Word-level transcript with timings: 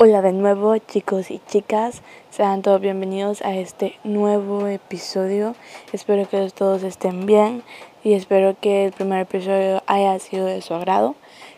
Hola 0.00 0.22
de 0.22 0.30
nuevo 0.30 0.78
chicos 0.78 1.28
y 1.32 1.40
chicas, 1.48 2.02
sean 2.30 2.62
todos 2.62 2.80
bienvenidos 2.80 3.42
a 3.42 3.56
este 3.56 3.98
nuevo 4.04 4.68
episodio. 4.68 5.56
Espero 5.92 6.28
que 6.28 6.48
todos 6.50 6.84
estén 6.84 7.26
bien 7.26 7.64
y 8.04 8.12
espero 8.12 8.54
que 8.60 8.84
el 8.84 8.92
primer 8.92 9.22
episodio 9.22 9.82
haya 9.88 10.16
sido 10.20 10.46
de 10.46 10.62
su 10.62 10.72
agrado. 10.72 11.16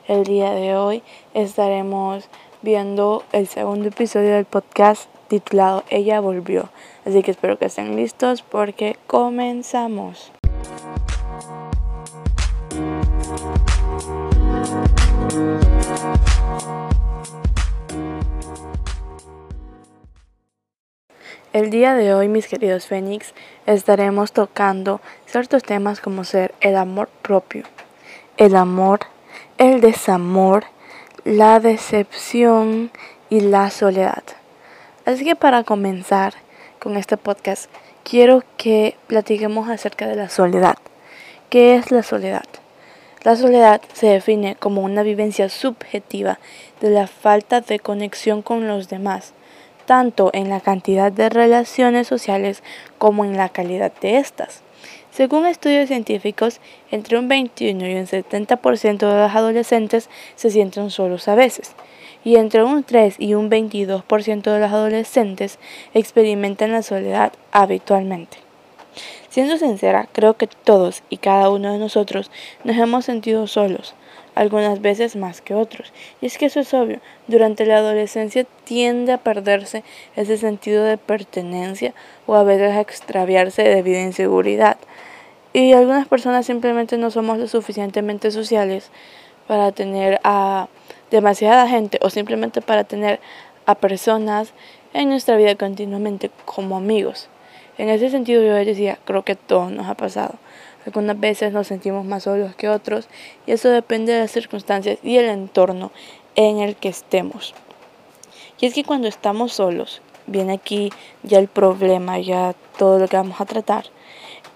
El 0.09 0.25
día 0.25 0.53
de 0.53 0.75
hoy 0.75 1.03
estaremos 1.35 2.31
viendo 2.63 3.25
el 3.33 3.47
segundo 3.47 3.88
episodio 3.88 4.31
del 4.31 4.47
podcast 4.47 5.11
titulado 5.29 5.85
Ella 5.91 6.21
volvió. 6.21 6.71
Así 7.04 7.22
que 7.22 7.33
espero 7.33 7.59
que 7.59 7.67
estén 7.67 7.95
listos 7.95 8.41
porque 8.41 8.97
comenzamos. 9.07 10.33
El 21.52 21.70
día 21.70 21.96
de 21.96 22.14
hoy, 22.14 22.28
mis 22.28 22.46
queridos 22.46 22.86
Fénix, 22.86 23.34
estaremos 23.66 24.30
tocando 24.30 25.00
ciertos 25.27 25.64
temas 25.64 26.00
como 26.00 26.22
ser 26.22 26.54
el 26.60 26.77
amor 26.77 27.08
propio, 27.22 27.64
el 28.36 28.54
amor, 28.54 29.00
el 29.58 29.80
desamor, 29.80 30.62
la 31.24 31.58
decepción 31.58 32.92
y 33.30 33.41
la 33.41 33.70
soledad. 33.70 34.22
Así 35.05 35.24
que 35.24 35.34
para 35.34 35.64
comenzar 35.64 36.34
con 36.78 36.96
este 36.96 37.16
podcast, 37.16 37.69
quiero 38.05 38.44
que 38.56 38.96
platiquemos 39.08 39.69
acerca 39.69 40.06
de 40.06 40.14
la 40.14 40.28
soledad. 40.28 40.77
¿Qué 41.48 41.74
es 41.74 41.91
la 41.91 42.05
soledad? 42.05 42.46
La 43.24 43.34
soledad 43.34 43.80
se 43.92 44.06
define 44.06 44.55
como 44.55 44.82
una 44.82 45.02
vivencia 45.02 45.48
subjetiva 45.48 46.38
de 46.80 46.91
la 46.91 47.08
falta 47.08 47.60
de 47.60 47.80
conexión 47.80 48.41
con 48.41 48.69
los 48.69 48.88
demás 48.88 49.34
tanto 49.90 50.30
en 50.34 50.48
la 50.48 50.60
cantidad 50.60 51.10
de 51.10 51.28
relaciones 51.28 52.06
sociales 52.06 52.62
como 52.96 53.24
en 53.24 53.36
la 53.36 53.48
calidad 53.48 53.91
de 54.00 54.19
estas. 54.19 54.62
Según 55.10 55.47
estudios 55.47 55.88
científicos, 55.88 56.60
entre 56.92 57.19
un 57.19 57.27
21 57.27 57.88
y 57.88 57.94
un 57.97 58.06
70% 58.06 58.98
de 58.98 59.20
los 59.20 59.34
adolescentes 59.34 60.08
se 60.36 60.50
sienten 60.50 60.91
solos 60.91 61.27
a 61.27 61.34
veces, 61.34 61.72
y 62.22 62.36
entre 62.36 62.62
un 62.62 62.84
3 62.84 63.16
y 63.19 63.34
un 63.34 63.50
22% 63.50 64.42
de 64.42 64.60
los 64.60 64.70
adolescentes 64.70 65.58
experimentan 65.92 66.70
la 66.70 66.82
soledad 66.82 67.32
habitualmente. 67.50 68.36
Siendo 69.28 69.58
sincera, 69.58 70.08
creo 70.12 70.34
que 70.34 70.47
todos 70.47 71.02
y 71.10 71.16
cada 71.16 71.50
uno 71.50 71.72
de 71.72 71.80
nosotros 71.80 72.30
nos 72.62 72.77
hemos 72.77 73.04
sentido 73.04 73.48
solos, 73.48 73.97
algunas 74.41 74.80
veces 74.80 75.16
más 75.16 75.42
que 75.42 75.55
otros. 75.55 75.92
Y 76.22 76.27
es 76.27 76.38
que 76.38 76.46
eso 76.46 76.60
es 76.60 76.72
obvio, 76.72 77.00
durante 77.27 77.66
la 77.66 77.77
adolescencia 77.77 78.47
tiende 78.64 79.12
a 79.12 79.19
perderse 79.19 79.84
ese 80.16 80.38
sentido 80.38 80.82
de 80.82 80.97
pertenencia 80.97 81.92
o 82.27 82.34
a 82.34 82.42
veces 82.42 82.72
a 82.72 82.80
extraviarse 82.80 83.62
debido 83.62 83.98
a 83.98 84.05
inseguridad. 84.05 84.78
Y 85.52 85.74
algunas 85.74 86.08
personas 86.08 86.47
simplemente 86.47 86.97
no 86.97 87.10
somos 87.10 87.36
lo 87.36 87.48
suficientemente 87.48 88.30
sociales 88.30 88.91
para 89.47 89.72
tener 89.72 90.20
a 90.24 90.69
demasiada 91.10 91.69
gente 91.69 91.98
o 92.00 92.08
simplemente 92.08 92.62
para 92.62 92.84
tener 92.84 93.20
a 93.66 93.75
personas 93.75 94.54
en 94.94 95.10
nuestra 95.10 95.36
vida 95.36 95.54
continuamente 95.54 96.30
como 96.47 96.78
amigos. 96.78 97.28
En 97.77 97.91
ese 97.91 98.08
sentido 98.08 98.42
yo 98.42 98.54
decía, 98.54 98.98
creo 99.04 99.22
que 99.22 99.36
todo 99.36 99.69
nos 99.69 99.86
ha 99.86 99.94
pasado. 99.94 100.36
Algunas 100.86 101.19
veces 101.20 101.53
nos 101.53 101.67
sentimos 101.67 102.05
más 102.05 102.25
solos 102.25 102.55
que 102.55 102.69
otros 102.69 103.09
y 103.47 103.53
eso 103.53 103.69
depende 103.69 104.12
de 104.12 104.20
las 104.20 104.31
circunstancias 104.31 104.98
y 105.03 105.17
el 105.17 105.27
entorno 105.27 105.92
en 106.37 106.59
el 106.59 106.77
que 106.77 106.89
estemos. 106.89 107.55
Y 108.61 108.67
es 108.67 108.75
que 108.75 108.84
cuando 108.84 109.09
estamos 109.09 109.53
solos, 109.53 110.00
viene 110.27 110.53
aquí 110.53 110.91
ya 111.22 111.39
el 111.39 111.48
problema, 111.48 112.19
ya 112.19 112.55
todo 112.78 112.98
lo 112.98 113.09
que 113.09 113.17
vamos 113.17 113.41
a 113.41 113.47
tratar. 113.47 113.87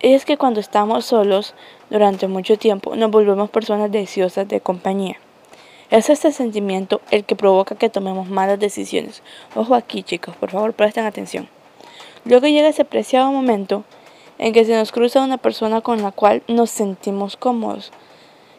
Es 0.01 0.25
que 0.25 0.37
cuando 0.37 0.61
estamos 0.61 1.07
solos 1.07 1.55
durante 1.91 2.29
mucho 2.29 2.59
tiempo 2.59 2.97
nos 2.97 3.11
volvemos 3.11 3.51
personas 3.51 3.91
deseosas 3.91 4.49
de 4.49 4.61
compañía. 4.61 5.17
Es 5.91 6.11
este 6.11 6.33
sentimiento 6.33 7.01
el 7.11 7.25
que 7.25 7.37
provoca 7.37 7.77
que 7.77 7.91
tomemos 7.91 8.29
malas 8.29 8.59
decisiones. 8.59 9.23
Ojo 9.55 9.75
aquí 9.75 10.03
chicos, 10.03 10.35
por 10.37 10.51
favor 10.51 10.73
presten 10.73 11.05
atención. 11.05 11.49
Luego 12.25 12.47
llega 12.47 12.69
ese 12.69 12.85
preciado 12.85 13.31
momento 13.31 13.85
en 14.39 14.53
que 14.53 14.65
se 14.65 14.77
nos 14.77 14.93
cruza 14.93 15.23
una 15.23 15.39
persona 15.39 15.81
con 15.81 16.03
la 16.03 16.13
cual 16.13 16.43
nos 16.49 16.71
sentimos 16.71 17.37
cómodos, 17.37 17.93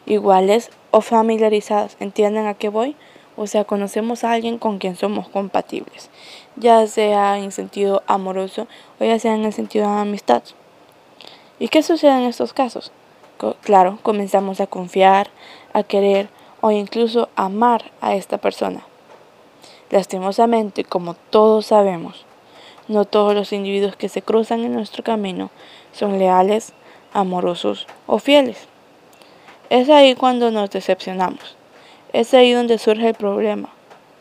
iguales 0.06 0.70
o 0.90 1.00
familiarizados. 1.00 1.96
¿Entienden 2.00 2.46
a 2.46 2.54
qué 2.54 2.68
voy? 2.68 2.96
O 3.36 3.46
sea, 3.46 3.64
conocemos 3.64 4.24
a 4.24 4.32
alguien 4.32 4.58
con 4.58 4.78
quien 4.78 4.96
somos 4.96 5.28
compatibles, 5.28 6.10
ya 6.56 6.86
sea 6.86 7.38
en 7.38 7.52
sentido 7.52 8.02
amoroso 8.06 8.66
o 8.98 9.04
ya 9.04 9.18
sea 9.18 9.34
en 9.34 9.44
el 9.44 9.52
sentido 9.52 9.86
de 9.86 10.00
amistad. 10.00 10.42
¿Y 11.58 11.68
qué 11.68 11.82
sucede 11.82 12.12
en 12.12 12.24
estos 12.24 12.52
casos? 12.52 12.92
claro, 13.60 13.98
comenzamos 14.02 14.60
a 14.60 14.66
confiar, 14.66 15.28
a 15.72 15.82
querer 15.82 16.28
o 16.62 16.70
incluso 16.70 17.28
amar 17.36 17.92
a 18.00 18.14
esta 18.14 18.38
persona. 18.38 18.80
Lastimosamente, 19.90 20.84
como 20.84 21.14
todos 21.14 21.66
sabemos, 21.66 22.25
no 22.88 23.04
todos 23.04 23.34
los 23.34 23.52
individuos 23.52 23.96
que 23.96 24.08
se 24.08 24.22
cruzan 24.22 24.64
en 24.64 24.74
nuestro 24.74 25.02
camino 25.02 25.50
son 25.92 26.18
leales, 26.18 26.72
amorosos 27.12 27.86
o 28.06 28.18
fieles. 28.18 28.68
Es 29.70 29.88
ahí 29.88 30.14
cuando 30.14 30.50
nos 30.50 30.70
decepcionamos. 30.70 31.56
Es 32.12 32.32
ahí 32.34 32.52
donde 32.52 32.78
surge 32.78 33.08
el 33.08 33.14
problema. 33.14 33.70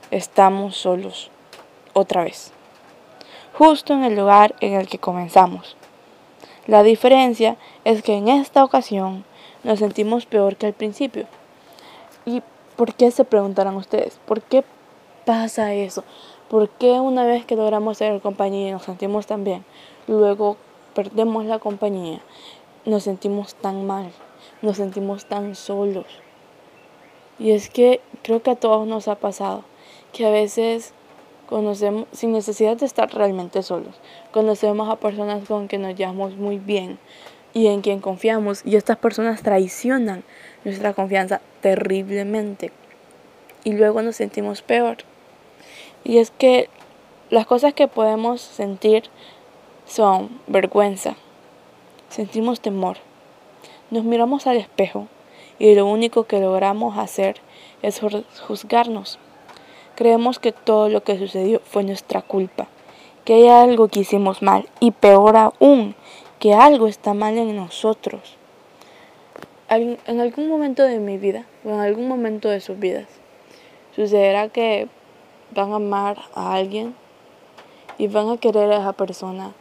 Estamos 0.09 0.75
solos. 0.75 1.30
Otra 1.94 2.24
vez. 2.24 2.52
Justo 3.54 3.94
en 3.94 4.04
el 4.04 4.16
lugar 4.16 4.56
en 4.59 4.74
el 4.74 4.88
que 4.88 4.98
comenzamos. 4.98 5.78
La 6.68 6.81
diferencia 6.81 7.58
es 7.84 8.02
que 8.02 8.16
en 8.16 8.28
esta 8.28 8.64
ocasión 8.64 9.24
nos 9.64 9.80
sentimos 9.80 10.25
peor 10.25 10.56
que 10.56 10.66
al 10.66 10.74
principio. 10.74 11.28
¿Y 12.25 12.42
por 12.75 12.96
qué 12.96 13.12
se 13.12 13.24
preguntarán 13.24 13.75
ustedes? 13.75 14.20
¿Por 14.25 14.42
qué 14.42 14.64
pasa 15.25 15.74
eso? 15.74 16.04
¿Por 16.50 16.69
qué 16.69 16.91
una 17.00 17.25
vez 17.25 17.44
que 17.44 17.56
logramos 17.56 17.97
ser 17.97 18.22
compañía 18.22 18.72
nos 18.72 18.83
sentimos 18.83 19.25
tan 19.25 19.44
bien, 19.44 19.66
luego 20.07 20.57
perdemos 20.94 21.44
la 21.45 21.57
compañía, 21.57 22.22
nos 22.85 23.01
sentimos 23.01 23.56
tan 23.56 23.88
mal, 23.88 24.11
nos 24.61 24.78
sentimos 24.78 25.25
tan 25.25 25.56
solos? 25.56 26.06
Y 27.39 27.50
es 27.50 27.72
que 27.72 28.00
creo 28.22 28.44
que 28.44 28.51
a 28.51 28.56
todos 28.56 28.85
nos 28.85 29.07
ha 29.07 29.16
pasado 29.16 29.63
que 30.13 30.28
a 30.28 30.29
veces 30.29 30.94
conocemos, 31.47 32.07
sin 32.11 32.31
necesidad 32.31 32.77
de 32.77 32.85
estar 32.85 33.12
realmente 33.12 33.63
solos, 33.63 33.95
conocemos 34.31 34.88
a 34.88 34.97
personas 34.97 35.47
con 35.47 35.67
que 35.67 35.79
nos 35.79 35.95
llevamos 35.95 36.35
muy 36.35 36.59
bien 36.59 37.00
y 37.56 37.67
en 37.67 37.81
quien 37.81 38.01
confiamos 38.01 38.62
y 38.63 38.75
estas 38.75 38.97
personas 38.97 39.41
traicionan 39.41 40.23
nuestra 40.63 40.94
confianza 40.94 41.41
terriblemente 41.62 42.72
y 43.63 43.73
luego 43.73 44.03
nos 44.03 44.17
sentimos 44.17 44.62
peor. 44.62 44.97
Y 46.06 46.20
es 46.20 46.32
que 46.32 46.70
las 47.32 47.48
cosas 47.48 47.74
que 47.74 47.88
podemos 47.88 48.40
sentir 48.40 49.06
son 49.86 50.40
vergüenza, 50.48 51.16
sentimos 52.10 52.62
temor, 52.62 52.98
nos 53.90 54.04
miramos 54.04 54.46
al 54.46 54.58
espejo 54.58 55.08
y 55.58 55.74
lo 55.74 55.88
único 55.88 56.26
que 56.26 56.40
logramos 56.40 56.98
hacer 56.98 57.42
es 57.82 58.00
juzgarnos. 58.48 59.20
Creemos 59.96 60.38
que 60.38 60.52
todo 60.52 60.90
lo 60.90 61.04
que 61.04 61.18
sucedió 61.18 61.60
fue 61.66 61.84
nuestra 61.84 62.22
culpa, 62.22 62.68
que 63.24 63.34
hay 63.34 63.48
algo 63.48 63.88
que 63.88 64.02
hicimos 64.02 64.44
mal 64.44 64.70
y 64.80 64.92
peor 64.92 65.36
aún, 65.38 65.96
que 66.38 66.54
algo 66.54 66.88
está 66.88 67.16
mal 67.16 67.38
en 67.38 67.56
nosotros. 67.56 68.38
En 69.70 70.20
algún 70.20 70.48
momento 70.48 70.84
de 70.84 71.00
mi 71.00 71.18
vida 71.18 71.46
o 71.64 71.70
en 71.70 71.80
algún 71.80 72.08
momento 72.08 72.50
de 72.50 72.62
sus 72.62 72.78
vidas, 72.78 73.08
sucederá 73.96 74.50
que 74.50 74.88
van 75.53 75.72
a 75.72 75.75
amar 75.75 76.17
a 76.33 76.53
alguien 76.53 76.95
y 77.97 78.07
van 78.07 78.30
a 78.30 78.38
querer 78.38 78.71
a 78.71 78.80
esa 78.80 78.94
persona 78.94 79.53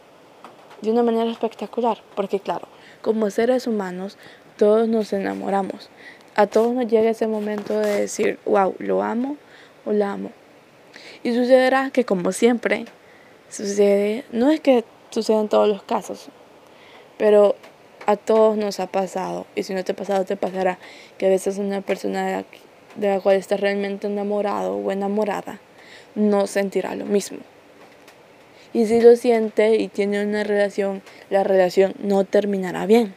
de 0.81 0.91
una 0.91 1.03
manera 1.03 1.29
espectacular. 1.29 1.99
Porque 2.15 2.39
claro, 2.39 2.67
como 3.01 3.29
seres 3.29 3.67
humanos, 3.67 4.17
todos 4.57 4.87
nos 4.87 5.13
enamoramos. 5.13 5.89
A 6.35 6.47
todos 6.47 6.73
nos 6.73 6.87
llega 6.87 7.09
ese 7.09 7.27
momento 7.27 7.79
de 7.79 8.01
decir, 8.01 8.39
wow, 8.45 8.75
lo 8.79 9.01
amo 9.03 9.37
o 9.85 9.93
la 9.93 10.11
amo. 10.11 10.31
Y 11.23 11.33
sucederá 11.33 11.91
que 11.91 12.05
como 12.05 12.31
siempre, 12.31 12.85
sucede, 13.49 14.25
no 14.31 14.49
es 14.49 14.59
que 14.59 14.83
suceda 15.11 15.39
en 15.39 15.49
todos 15.49 15.67
los 15.67 15.83
casos, 15.83 16.27
pero 17.17 17.55
a 18.05 18.17
todos 18.17 18.57
nos 18.57 18.79
ha 18.79 18.87
pasado. 18.87 19.45
Y 19.55 19.63
si 19.63 19.73
no 19.73 19.83
te 19.83 19.93
ha 19.93 19.95
pasado, 19.95 20.25
te 20.25 20.35
pasará 20.35 20.77
que 21.17 21.25
a 21.25 21.29
veces 21.29 21.57
una 21.57 21.81
persona 21.81 22.25
de 22.25 22.31
la, 22.33 22.45
de 22.95 23.15
la 23.15 23.19
cual 23.21 23.37
estás 23.37 23.59
realmente 23.59 24.07
enamorado 24.07 24.75
o 24.75 24.91
enamorada 24.91 25.59
no 26.15 26.47
sentirá 26.47 26.95
lo 26.95 27.05
mismo. 27.05 27.39
Y 28.73 28.87
si 28.87 28.99
lo 28.99 29.15
siente 29.15 29.75
y 29.75 29.87
tiene 29.87 30.25
una 30.25 30.43
relación, 30.43 31.01
la 31.29 31.43
relación 31.43 31.93
no 31.99 32.25
terminará 32.25 32.85
bien. 32.85 33.13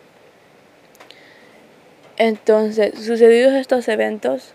Entonces, 2.17 2.95
sucedidos 2.95 3.55
estos 3.55 3.89
eventos, 3.89 4.55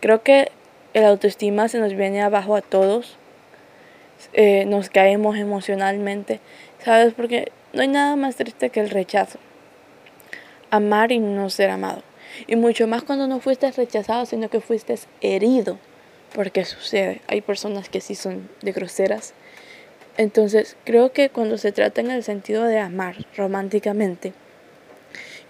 creo 0.00 0.22
que 0.22 0.50
el 0.92 1.04
autoestima 1.04 1.68
se 1.68 1.78
nos 1.78 1.94
viene 1.94 2.22
abajo 2.22 2.56
a 2.56 2.62
todos, 2.62 3.16
eh, 4.32 4.64
nos 4.66 4.90
caemos 4.90 5.36
emocionalmente, 5.36 6.40
¿sabes? 6.84 7.14
Porque 7.14 7.52
no 7.72 7.82
hay 7.82 7.88
nada 7.88 8.16
más 8.16 8.36
triste 8.36 8.70
que 8.70 8.80
el 8.80 8.90
rechazo. 8.90 9.38
Amar 10.70 11.12
y 11.12 11.18
no 11.18 11.50
ser 11.50 11.70
amado. 11.70 12.02
Y 12.46 12.56
mucho 12.56 12.86
más 12.86 13.02
cuando 13.02 13.26
no 13.26 13.40
fuiste 13.40 13.70
rechazado, 13.70 14.26
sino 14.26 14.48
que 14.50 14.60
fuiste 14.60 14.96
herido. 15.20 15.78
Porque 16.34 16.64
sucede. 16.64 17.20
Hay 17.26 17.40
personas 17.40 17.88
que 17.88 18.00
sí 18.00 18.14
son 18.14 18.48
de 18.62 18.72
groseras. 18.72 19.34
Entonces, 20.16 20.76
creo 20.84 21.12
que 21.12 21.30
cuando 21.30 21.58
se 21.58 21.72
trata 21.72 22.00
en 22.00 22.10
el 22.10 22.22
sentido 22.22 22.64
de 22.64 22.78
amar 22.78 23.16
románticamente, 23.36 24.32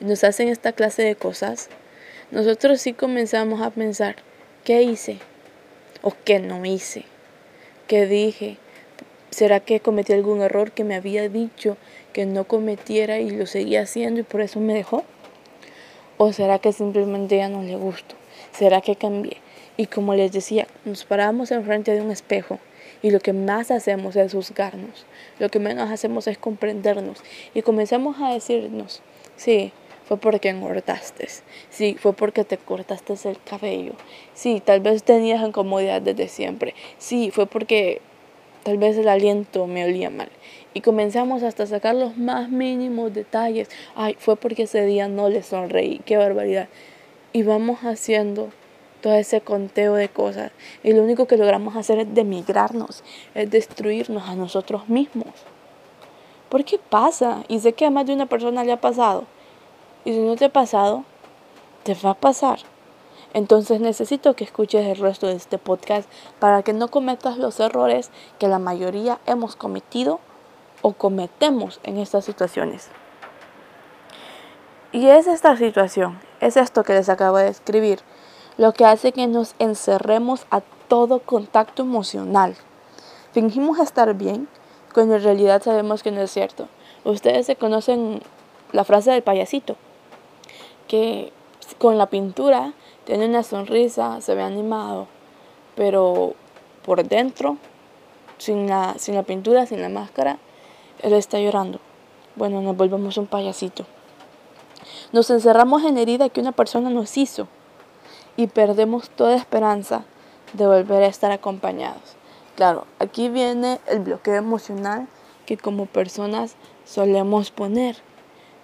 nos 0.01 0.25
hacen 0.25 0.49
esta 0.49 0.73
clase 0.73 1.03
de 1.03 1.17
cosas, 1.17 1.69
nosotros 2.31 2.81
sí 2.81 2.93
comenzamos 2.93 3.61
a 3.61 3.71
pensar, 3.71 4.17
¿qué 4.65 4.83
hice? 4.83 5.19
¿O 6.03 6.15
qué 6.25 6.39
no 6.39 6.65
hice? 6.65 7.05
¿Qué 7.87 8.07
dije? 8.07 8.57
¿Será 9.31 9.61
que 9.61 9.81
cometí 9.81 10.13
algún 10.13 10.41
error 10.41 10.73
que 10.73 10.85
me 10.85 10.95
había 10.95 11.29
dicho 11.29 11.77
que 12.13 12.25
no 12.25 12.45
cometiera 12.45 13.19
y 13.19 13.31
lo 13.31 13.47
seguía 13.47 13.83
haciendo 13.83 14.21
y 14.21 14.23
por 14.25 14.41
eso 14.41 14.61
me 14.61 14.75
dejó? 14.75 15.05
¿O 16.17 16.33
será 16.33 16.59
que 16.59 16.73
simplemente 16.73 17.37
ya 17.37 17.49
no 17.49 17.63
le 17.63 17.77
gusto? 17.77 18.15
¿Será 18.53 18.81
que 18.81 18.97
cambié? 18.97 19.39
Y 19.81 19.87
como 19.87 20.15
les 20.15 20.31
decía, 20.31 20.67
nos 20.85 21.07
paramos 21.07 21.51
enfrente 21.51 21.95
de 21.95 22.03
un 22.03 22.11
espejo 22.11 22.59
y 23.01 23.13
lo 23.13 23.19
que 23.19 23.33
más 23.33 23.71
hacemos 23.71 24.15
es 24.15 24.35
juzgarnos. 24.35 25.07
Lo 25.39 25.49
que 25.49 25.59
menos 25.59 25.91
hacemos 25.91 26.27
es 26.27 26.37
comprendernos. 26.37 27.23
Y 27.55 27.63
comenzamos 27.63 28.21
a 28.21 28.31
decirnos, 28.31 29.01
sí, 29.37 29.73
fue 30.05 30.19
porque 30.19 30.51
engordaste. 30.51 31.29
Sí, 31.71 31.97
fue 31.99 32.13
porque 32.13 32.45
te 32.45 32.59
cortaste 32.59 33.15
el 33.27 33.43
cabello. 33.43 33.95
Sí, 34.35 34.61
tal 34.63 34.81
vez 34.81 35.03
tenías 35.03 35.43
incomodidad 35.43 36.03
desde 36.03 36.29
siempre. 36.29 36.75
Sí, 36.99 37.31
fue 37.31 37.47
porque 37.47 38.03
tal 38.65 38.77
vez 38.77 38.99
el 38.99 39.09
aliento 39.09 39.67
me 39.67 39.87
olía 39.87 40.11
mal. 40.11 40.29
Y 40.75 40.83
comenzamos 40.83 41.43
hasta 41.43 41.67
sacar 41.67 41.95
los 41.95 42.19
más 42.19 42.51
mínimos 42.51 43.15
detalles. 43.15 43.71
Ay, 43.95 44.15
fue 44.19 44.37
porque 44.37 44.65
ese 44.65 44.85
día 44.85 45.09
no 45.09 45.31
le 45.31 45.43
sonreí. 45.43 46.03
Qué 46.05 46.19
barbaridad. 46.19 46.69
Y 47.33 47.45
vamos 47.45 47.79
haciendo 47.81 48.51
todo 49.01 49.15
ese 49.15 49.41
conteo 49.41 49.95
de 49.95 50.09
cosas. 50.09 50.53
Y 50.83 50.93
lo 50.93 51.03
único 51.03 51.27
que 51.27 51.37
logramos 51.37 51.77
hacer 51.77 51.99
es 51.99 52.15
demigrarnos, 52.15 53.03
es 53.35 53.51
destruirnos 53.51 54.29
a 54.29 54.37
nosotros 54.37 54.89
mismos. 54.89 55.35
¿Por 56.49 56.65
qué 56.65 56.79
pasa? 56.79 57.45
Y 57.49 57.61
sé 57.61 57.73
que 57.73 57.87
a 57.87 57.91
más 57.91 58.07
de 58.07 58.15
una 58.15 58.27
persona 58.27 58.65
le 58.65 58.73
ha 58.73 58.81
pasado. 58.81 59.25
Y 60.05 60.13
si 60.13 60.19
no 60.21 60.37
te 60.37 60.47
ha 60.47 60.53
pasado, 60.53 61.05
te 61.85 61.95
va 61.95 62.11
a 62.11 62.15
pasar. 62.15 62.61
Entonces 63.33 63.81
necesito 63.81 64.35
que 64.35 64.45
escuches 64.45 64.87
el 64.87 64.97
resto 64.97 65.29
de 65.29 65.35
este 65.35 65.59
podcast 65.59 66.11
para 66.41 66.63
que 66.63 66.73
no 66.73 66.89
cometas 66.89 67.39
los 67.39 67.61
errores 67.61 68.11
que 68.39 68.49
la 68.49 68.59
mayoría 68.59 69.21
hemos 69.27 69.55
cometido 69.55 70.19
o 70.83 70.95
cometemos 70.95 71.81
en 71.85 71.99
estas 71.99 72.25
situaciones. 72.25 72.89
Y 74.93 75.07
es 75.07 75.29
esta 75.29 75.57
situación, 75.57 76.19
es 76.41 76.57
esto 76.57 76.83
que 76.83 76.95
les 76.95 77.09
acabo 77.09 77.37
de 77.37 77.49
escribir, 77.49 78.01
lo 78.61 78.75
que 78.75 78.85
hace 78.85 79.13
que 79.13 79.27
nos 79.27 79.55
encerremos 79.59 80.45
a 80.51 80.61
todo 80.87 81.21
contacto 81.21 81.81
emocional. 81.81 82.55
Fingimos 83.33 83.79
estar 83.79 84.13
bien 84.13 84.49
cuando 84.93 85.17
en 85.17 85.23
realidad 85.23 85.63
sabemos 85.63 86.03
que 86.03 86.11
no 86.11 86.21
es 86.21 86.31
cierto. 86.31 86.69
Ustedes 87.05 87.47
se 87.47 87.57
conocen 87.57 88.21
la 88.73 88.85
frase 88.85 89.13
del 89.13 89.23
payasito, 89.23 89.77
que 90.89 91.33
con 91.79 91.97
la 91.97 92.11
pintura 92.11 92.75
tiene 93.07 93.25
una 93.25 93.45
sonrisa, 93.45 94.21
se 94.21 94.35
ve 94.35 94.43
animado, 94.43 95.07
pero 95.75 96.35
por 96.85 97.03
dentro, 97.09 97.57
sin 98.37 98.69
la, 98.69 98.95
sin 98.99 99.15
la 99.15 99.23
pintura, 99.23 99.65
sin 99.65 99.81
la 99.81 99.89
máscara, 99.89 100.37
él 100.99 101.15
está 101.15 101.41
llorando. 101.41 101.81
Bueno, 102.37 102.61
nos 102.61 102.77
volvemos 102.77 103.17
un 103.17 103.27
payasito. 103.27 103.87
Nos 105.13 105.31
encerramos 105.31 105.83
en 105.85 105.97
herida 105.97 106.29
que 106.29 106.43
una 106.43 106.53
persona 106.53 106.91
nos 106.91 107.17
hizo 107.17 107.49
y 108.37 108.47
perdemos 108.47 109.11
toda 109.11 109.37
esperanza 109.37 110.05
de 110.53 110.67
volver 110.67 111.03
a 111.03 111.07
estar 111.07 111.31
acompañados. 111.31 112.17
Claro, 112.57 112.87
aquí 112.99 113.29
viene 113.29 113.81
el 113.87 114.01
bloqueo 114.01 114.35
emocional 114.35 115.09
que 115.47 115.57
como 115.57 115.87
personas 115.87 116.57
solemos 116.85 117.51
poner. 117.51 117.97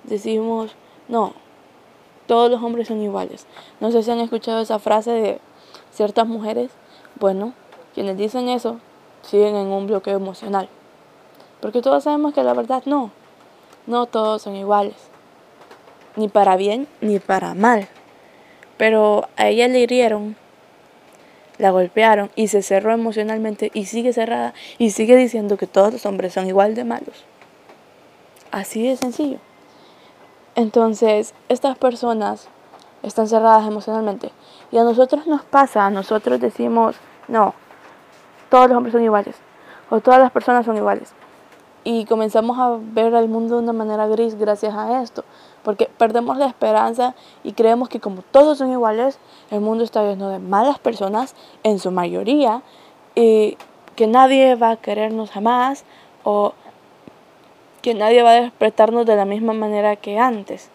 Decimos, 0.05 0.75
no, 1.09 1.35
todos 2.27 2.51
los 2.51 2.63
hombres 2.63 2.89
son 2.89 3.01
iguales. 3.01 3.47
No 3.81 3.91
sé 3.91 4.03
si 4.03 4.11
han 4.11 4.21
escuchado 4.21 4.61
esa 4.61 4.79
frase 4.79 5.11
de 5.11 5.41
ciertas 5.93 6.27
mujeres. 6.27 6.71
Bueno, 7.19 7.55
quienes 7.95 8.17
dicen 8.17 8.49
eso 8.49 8.79
siguen 9.23 9.57
en 9.57 9.69
un 9.69 9.87
bloqueo 9.87 10.17
emocional. 10.17 10.69
Porque 11.61 11.83
todos 11.83 12.05
sabemos 12.05 12.35
que 12.35 12.43
la 12.43 12.55
verdad 12.55 12.83
no. 12.87 13.11
No 13.87 14.07
todos 14.07 14.43
son 14.43 14.57
iguales. 14.57 14.97
Ni 16.17 16.29
para 16.29 16.57
bien 16.57 16.89
ni 17.01 17.19
para 17.19 17.55
mal. 17.55 17.89
Pero 18.77 19.29
a 19.37 19.49
ella 19.49 19.69
le 19.69 19.81
hirieron, 19.81 20.37
la 21.59 21.71
golpearon 21.71 22.31
y 22.35 22.49
se 22.49 22.63
cerró 22.63 22.93
emocionalmente 22.93 23.71
y 23.73 23.87
sigue 23.87 24.13
cerrada 24.13 24.55
y 24.79 24.91
sigue 24.91 25.17
diciendo 25.17 25.57
que 25.57 25.67
todos 25.67 25.93
los 25.93 26.07
hombres 26.07 26.35
son 26.35 26.47
igual 26.47 26.75
de 26.75 26.85
malos. 26.85 27.25
Así 28.51 28.87
de 28.87 28.97
sencillo. 28.97 29.39
Entonces, 30.55 31.35
estas 31.49 31.77
personas 31.79 32.49
están 33.03 33.29
cerradas 33.29 33.67
emocionalmente. 33.67 34.31
Y 34.73 34.79
a 34.79 34.85
nosotros 34.85 35.27
nos 35.27 35.43
pasa, 35.43 35.87
a 35.87 35.91
nosotros 35.91 36.41
decimos, 36.41 36.97
no, 37.29 37.55
todos 38.51 38.69
los 38.69 38.77
hombres 38.77 38.93
son 38.93 39.05
iguales. 39.05 39.37
O 39.91 40.01
todas 40.01 40.21
las 40.21 40.33
personas 40.33 40.67
son 40.67 40.77
iguales 40.77 41.13
y 41.87 42.05
comenzamos 42.05 42.59
a 42.59 42.79
ver 42.81 43.15
al 43.15 43.29
mundo 43.29 43.55
de 43.55 43.63
una 43.63 43.73
manera 43.73 44.09
gris 44.09 44.35
gracias 44.35 44.75
a 44.75 45.05
esto, 45.05 45.25
porque 45.63 45.89
perdemos 45.97 46.37
la 46.37 46.47
esperanza 46.47 47.15
y 47.45 47.53
creemos 47.53 47.89
que 47.89 48.01
como 48.01 48.23
todos 48.23 48.59
son 48.59 48.73
iguales, 48.73 49.21
el 49.53 49.61
mundo 49.61 49.85
está 49.85 50.03
lleno 50.03 50.29
de 50.29 50.41
malas 50.41 50.81
personas 50.81 51.37
en 51.63 51.79
su 51.79 51.93
mayoría 51.93 52.63
y 53.15 53.57
que 53.95 54.09
nadie 54.09 54.57
va 54.57 54.71
a 54.71 54.77
querernos 54.79 55.31
jamás 55.31 55.85
o 56.25 56.55
que 57.83 57.95
nadie 57.95 58.25
va 58.25 58.31
a 58.31 58.41
despertarnos 58.41 59.07
de 59.07 59.15
la 59.15 59.25
misma 59.25 59.53
manera 59.53 59.95
que 59.95 60.19
antes. 60.19 60.71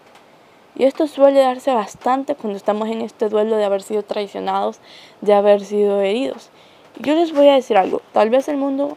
Y 0.78 0.86
esto 0.86 1.08
suele 1.08 1.42
darse 1.42 1.74
bastante 1.74 2.36
cuando 2.36 2.56
estamos 2.56 2.88
en 2.88 3.02
este 3.02 3.28
duelo 3.28 3.58
de 3.58 3.66
haber 3.66 3.82
sido 3.82 4.04
traicionados, 4.04 4.80
de 5.20 5.34
haber 5.34 5.60
sido 5.60 6.00
heridos. 6.00 6.52
Yo 7.00 7.16
les 7.16 7.34
voy 7.34 7.50
a 7.50 7.56
decir 7.56 7.76
algo, 7.76 8.02
tal 8.14 8.30
vez 8.30 8.48
el 8.48 8.56
mundo 8.56 8.96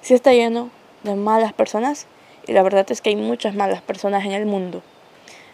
sí 0.00 0.14
está 0.14 0.32
lleno 0.32 0.70
de 1.02 1.14
malas 1.14 1.52
personas 1.52 2.06
y 2.46 2.52
la 2.52 2.62
verdad 2.62 2.86
es 2.90 3.00
que 3.00 3.10
hay 3.10 3.16
muchas 3.16 3.54
malas 3.54 3.82
personas 3.82 4.24
en 4.24 4.32
el 4.32 4.46
mundo, 4.46 4.82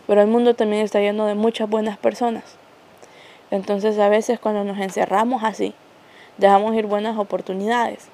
pero 0.06 0.20
el 0.20 0.28
mundo 0.28 0.54
también 0.54 0.82
está 0.82 1.00
lleno 1.00 1.26
de 1.26 1.34
muchas 1.34 1.68
buenas 1.68 1.98
personas. 1.98 2.44
Entonces 3.50 3.98
a 3.98 4.08
veces 4.08 4.38
cuando 4.40 4.64
nos 4.64 4.78
encerramos 4.78 5.44
así, 5.44 5.74
dejamos 6.38 6.74
ir 6.74 6.86
buenas 6.86 7.18
oportunidades. 7.18 8.08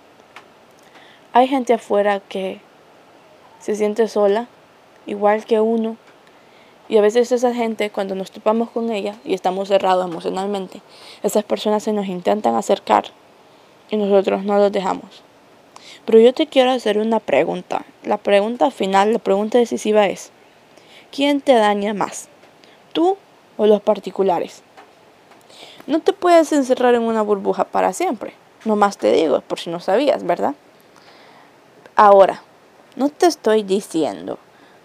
Hay 1.33 1.49
gente 1.49 1.73
afuera 1.73 2.21
que 2.21 2.61
se 3.59 3.75
siente 3.75 4.09
sola, 4.09 4.49
igual 5.07 5.45
que 5.45 5.61
uno, 5.61 5.97
y 6.89 6.99
a 6.99 7.01
veces 7.01 7.33
esa 7.33 7.55
gente, 7.55 7.89
cuando 7.91 8.15
nos 8.15 8.31
topamos 8.31 8.69
con 8.69 8.91
ella 8.91 9.15
y 9.25 9.33
estamos 9.33 9.69
cerrados 9.69 10.05
emocionalmente, 10.05 10.83
esas 11.23 11.45
personas 11.45 11.83
se 11.83 11.93
nos 11.93 12.07
intentan 12.07 12.55
acercar 12.55 13.05
y 13.89 13.97
nosotros 13.97 14.45
no 14.45 14.59
los 14.59 14.73
dejamos. 14.73 15.23
Pero 16.05 16.19
yo 16.19 16.33
te 16.33 16.47
quiero 16.47 16.71
hacer 16.71 16.99
una 16.99 17.21
pregunta. 17.21 17.85
La 18.03 18.19
pregunta 18.19 18.71
final, 18.71 19.13
la 19.13 19.19
pregunta 19.19 19.59
decisiva 19.59 20.07
es, 20.07 20.31
¿quién 21.11 21.41
te 21.41 21.55
daña 21.55 21.95
más? 21.95 22.29
¿Tú 22.93 23.17
o 23.57 23.67
los 23.67 23.81
particulares? 23.81 24.63
No 25.87 26.01
te 26.01 26.13
puedes 26.13 26.53
encerrar 26.53 26.95
en 26.95 27.03
una 27.03 27.23
burbuja 27.23 27.65
para 27.65 27.93
siempre. 27.93 28.35
Nomás 28.65 28.99
te 28.99 29.13
digo, 29.13 29.41
por 29.41 29.59
si 29.59 29.71
no 29.71 29.81
sabías, 29.81 30.25
¿verdad? 30.25 30.55
Ahora, 31.97 32.43
no 32.97 33.09
te 33.09 33.27
estoy 33.27 33.63
diciendo, 33.63 34.39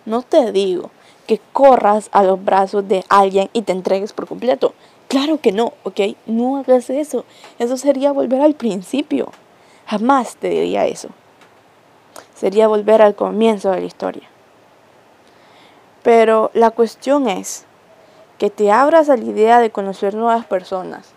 no 0.05 0.21
te 0.21 0.51
digo 0.51 0.91
que 1.27 1.39
corras 1.53 2.09
a 2.11 2.23
los 2.23 2.43
brazos 2.43 2.87
de 2.87 3.03
alguien 3.09 3.49
y 3.53 3.63
te 3.63 3.73
entregues 3.73 4.13
por 4.13 4.27
completo. 4.27 4.73
Claro 5.07 5.39
que 5.39 5.51
no, 5.51 5.73
¿ok? 5.83 5.99
No 6.25 6.57
hagas 6.57 6.89
eso. 6.89 7.25
Eso 7.59 7.77
sería 7.77 8.11
volver 8.11 8.41
al 8.41 8.55
principio. 8.55 9.31
Jamás 9.87 10.35
te 10.35 10.49
diría 10.49 10.85
eso. 10.85 11.09
Sería 12.35 12.67
volver 12.67 13.01
al 13.01 13.15
comienzo 13.15 13.71
de 13.71 13.79
la 13.79 13.85
historia. 13.85 14.29
Pero 16.03 16.51
la 16.53 16.71
cuestión 16.71 17.29
es 17.29 17.65
que 18.37 18.49
te 18.49 18.71
abras 18.71 19.09
a 19.09 19.17
la 19.17 19.23
idea 19.23 19.59
de 19.59 19.71
conocer 19.71 20.13
nuevas 20.13 20.45
personas, 20.45 21.13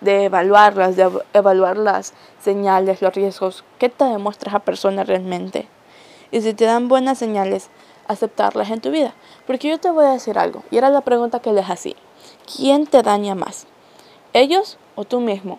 de 0.00 0.24
evaluarlas, 0.24 0.96
de 0.96 1.10
evaluar 1.34 1.76
las 1.76 2.14
señales, 2.42 3.02
los 3.02 3.14
riesgos, 3.14 3.62
qué 3.78 3.88
te 3.88 4.04
demuestra 4.04 4.50
esa 4.50 4.60
persona 4.60 5.04
realmente. 5.04 5.68
Y 6.30 6.40
si 6.40 6.54
te 6.54 6.64
dan 6.64 6.88
buenas 6.88 7.18
señales, 7.18 7.68
aceptarlas 8.06 8.70
en 8.70 8.80
tu 8.80 8.90
vida. 8.90 9.14
Porque 9.46 9.68
yo 9.68 9.78
te 9.78 9.90
voy 9.90 10.06
a 10.06 10.12
decir 10.12 10.38
algo, 10.38 10.62
y 10.70 10.78
era 10.78 10.90
la 10.90 11.02
pregunta 11.02 11.40
que 11.40 11.52
les 11.52 11.68
hacía. 11.68 11.96
¿Quién 12.56 12.86
te 12.86 13.02
daña 13.02 13.34
más? 13.34 13.66
¿Ellos 14.32 14.78
o 14.96 15.04
tú 15.04 15.20
mismo? 15.20 15.58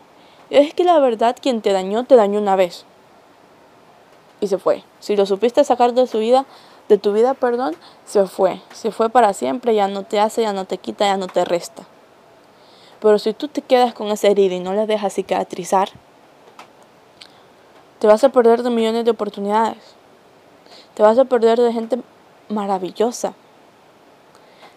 Es 0.50 0.74
que 0.74 0.84
la 0.84 1.00
verdad 1.00 1.36
quien 1.40 1.62
te 1.62 1.72
dañó, 1.72 2.06
te 2.06 2.16
dañó 2.16 2.40
una 2.40 2.56
vez. 2.56 2.86
Y 4.42 4.48
se 4.48 4.58
fue. 4.58 4.84
Si 5.00 5.16
lo 5.16 5.26
supiste 5.26 5.64
sacar 5.64 5.94
de 5.94 6.08
su 6.08 6.20
vida, 6.20 6.46
de 6.88 6.98
tu 6.98 7.14
vida, 7.14 7.36
perdón, 7.36 7.76
se 8.06 8.26
fue. 8.26 8.62
Se 8.74 8.92
fue 8.92 9.10
para 9.10 9.34
siempre, 9.34 9.76
ya 9.76 9.88
no 9.88 10.04
te 10.04 10.20
hace, 10.20 10.42
ya 10.42 10.54
no 10.54 10.66
te 10.66 10.80
quita, 10.80 11.06
ya 11.06 11.18
no 11.18 11.28
te 11.28 11.46
resta. 11.46 11.84
Pero 13.00 13.20
si 13.20 13.34
tú 13.34 13.48
te 13.48 13.62
quedas 13.62 13.94
con 13.94 14.08
esa 14.08 14.28
herida 14.28 14.56
y 14.56 14.60
no 14.60 14.74
la 14.74 14.88
dejas 14.88 15.14
cicatrizar, 15.14 15.90
te 18.00 18.08
vas 18.08 18.24
a 18.24 18.30
perder 18.30 18.64
de 18.64 18.72
millones 18.72 19.06
de 19.06 19.12
oportunidades. 19.12 19.78
Te 20.96 21.04
vas 21.04 21.18
a 21.20 21.26
perder 21.26 21.60
de 21.60 21.72
gente 21.72 22.00
maravillosa. 22.50 23.34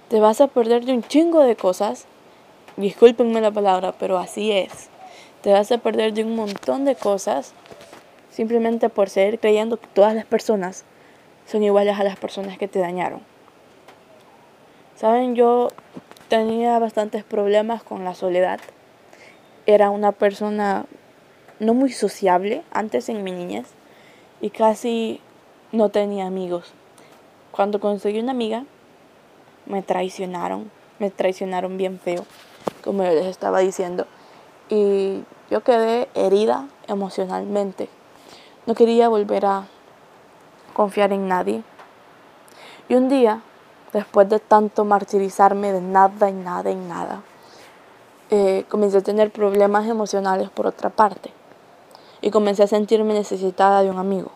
Te 0.09 0.21
vas 0.21 0.41
a 0.41 0.49
perder 0.49 0.85
de 0.85 0.93
un 0.93 1.03
chingo 1.03 1.41
de 1.41 1.57
cosas. 1.57 2.05
Discúlpenme 2.77 3.41
la 3.41 3.51
palabra, 3.51 3.93
pero 3.99 4.19
así 4.19 4.53
es. 4.53 4.92
Te 5.43 5.53
vas 5.53 5.73
a 5.73 5.79
perder 5.79 6.13
de 6.13 6.25
un 6.25 6.37
montón 6.37 6.85
de 6.85 6.95
cosas 6.95 7.53
simplemente 8.31 8.89
por 8.89 9.09
seguir 9.09 9.41
creyendo 9.41 9.77
que 9.77 9.89
todas 9.89 10.15
las 10.15 10.25
personas 10.25 10.85
son 11.47 11.63
iguales 11.65 11.99
a 11.99 12.05
las 12.05 12.17
personas 12.17 12.59
que 12.59 12.69
te 12.69 12.79
dañaron. 12.79 13.21
Saben, 14.95 15.35
yo 15.35 15.69
tenía 16.29 16.79
bastantes 16.79 17.25
problemas 17.25 17.83
con 17.83 18.05
la 18.05 18.15
soledad. 18.15 18.61
Era 19.67 19.91
una 19.91 20.13
persona 20.13 20.87
no 21.59 21.75
muy 21.75 21.91
sociable 21.91 22.63
antes 22.71 23.09
en 23.09 23.25
mi 23.25 23.33
niñez 23.33 23.67
y 24.41 24.51
casi 24.51 25.21
no 25.73 25.89
tenía 25.89 26.27
amigos. 26.27 26.73
Cuando 27.51 27.81
conseguí 27.81 28.21
una 28.21 28.31
amiga, 28.31 28.65
me 29.67 29.83
traicionaron, 29.83 30.71
me 31.01 31.11
traicionaron 31.11 31.77
bien 31.77 31.99
feo, 31.99 32.25
como 32.85 33.03
les 33.03 33.27
estaba 33.27 33.59
diciendo. 33.59 34.07
Y 34.73 35.23
yo 35.51 35.63
quedé 35.63 36.09
herida 36.15 36.67
emocionalmente. 36.89 37.91
No 38.65 38.75
quería 38.75 39.11
volver 39.11 39.45
a 39.45 39.67
confiar 40.73 41.13
en 41.13 41.29
nadie. 41.29 41.63
Y 42.89 42.95
un 42.95 43.11
día, 43.11 43.43
después 43.93 44.31
de 44.31 44.41
tanto 44.41 44.87
martirizarme 44.87 45.73
de 45.73 45.83
nada 45.83 46.31
y 46.31 46.33
nada 46.33 46.71
y 46.71 46.75
nada, 46.75 47.21
eh, 48.31 48.65
comencé 48.71 48.97
a 48.97 49.03
tener 49.03 49.31
problemas 49.31 49.87
emocionales 49.87 50.49
por 50.49 50.67
otra 50.67 50.89
parte. 50.89 51.35
Y 52.23 52.31
comencé 52.31 52.63
a 52.63 52.67
sentirme 52.67 53.13
necesitada 53.13 53.83
de 53.83 53.91
un 53.91 53.99
amigo 53.99 54.31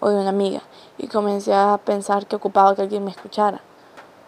o 0.00 0.08
de 0.08 0.16
una 0.18 0.30
amiga. 0.30 0.62
Y 0.96 1.06
comencé 1.06 1.54
a 1.54 1.78
pensar 1.84 2.26
que 2.26 2.34
ocupaba 2.34 2.74
que 2.74 2.82
alguien 2.82 3.04
me 3.04 3.12
escuchara. 3.12 3.60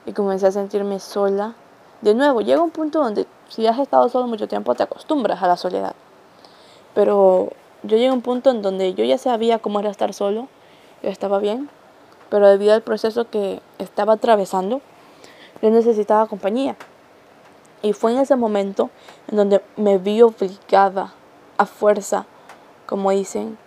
Y 0.07 0.13
comencé 0.13 0.47
a 0.47 0.53
sentirme 0.53 1.01
sola. 1.01 1.57
De 2.03 2.15
nuevo, 2.15 2.41
llega 2.41 2.63
un 2.63 2.71
punto 2.71 3.03
donde 3.03 3.27
si 3.51 3.67
has 3.67 3.79
estado 3.79 4.09
solo 4.09 4.27
mucho 4.27 4.49
tiempo 4.49 4.75
te 4.75 4.85
acostumbras 4.85 5.43
a 5.43 5.49
la 5.49 5.57
soledad. 5.57 5.95
Pero 6.95 7.51
yo 7.83 7.97
llegué 7.97 8.09
a 8.09 8.13
un 8.13 8.23
punto 8.23 8.51
en 8.51 8.63
donde 8.63 8.95
yo 8.95 9.05
ya 9.05 9.19
sabía 9.19 9.59
cómo 9.59 9.81
era 9.81 9.91
estar 9.91 10.15
solo, 10.15 10.49
yo 11.03 11.11
estaba 11.11 11.39
bien, 11.39 11.69
pero 12.31 12.49
debido 12.49 12.73
al 12.73 12.83
proceso 12.83 13.29
que 13.29 13.61
estaba 13.79 14.15
atravesando, 14.15 14.81
yo 15.61 15.71
necesitaba 15.71 16.27
compañía. 16.27 16.77
Y 17.83 17.93
fue 17.93 18.13
en 18.13 18.19
ese 18.19 18.37
momento 18.37 18.91
en 19.29 19.37
donde 19.37 19.63
me 19.77 19.99
vi 19.99 20.23
obligada 20.23 21.13
a 21.59 21.67
fuerza, 21.67 22.27
como 22.87 23.11
dicen, 23.11 23.59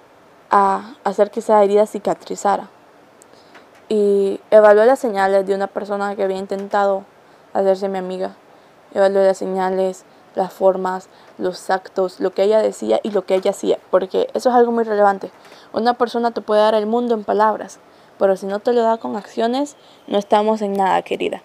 a 0.49 0.93
hacer 1.03 1.31
que 1.31 1.39
esa 1.39 1.63
herida 1.63 1.85
cicatrizara. 1.87 2.69
Y 3.89 4.39
evalué 4.51 4.85
las 4.85 4.99
señales 4.99 5.45
de 5.45 5.55
una 5.55 5.67
persona 5.67 6.15
que 6.15 6.23
había 6.23 6.37
intentado 6.37 7.03
hacerse 7.53 7.89
mi 7.89 7.97
amiga. 7.97 8.35
Evalué 8.93 9.25
las 9.25 9.37
señales, 9.37 10.05
las 10.35 10.53
formas, 10.53 11.09
los 11.37 11.69
actos, 11.69 12.19
lo 12.19 12.31
que 12.31 12.43
ella 12.43 12.61
decía 12.61 12.99
y 13.03 13.11
lo 13.11 13.25
que 13.25 13.35
ella 13.35 13.51
hacía, 13.51 13.79
porque 13.91 14.27
eso 14.33 14.49
es 14.49 14.55
algo 14.55 14.71
muy 14.71 14.83
relevante. 14.83 15.31
Una 15.73 15.95
persona 15.95 16.31
te 16.31 16.41
puede 16.41 16.61
dar 16.61 16.75
el 16.75 16.85
mundo 16.85 17.13
en 17.13 17.23
palabras, 17.23 17.79
pero 18.19 18.35
si 18.37 18.45
no 18.45 18.59
te 18.59 18.73
lo 18.73 18.83
da 18.83 18.97
con 18.97 19.15
acciones, 19.15 19.75
no 20.07 20.17
estamos 20.17 20.61
en 20.61 20.73
nada, 20.73 21.01
querida. 21.01 21.41